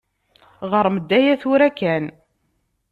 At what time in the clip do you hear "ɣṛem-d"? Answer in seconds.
0.71-1.09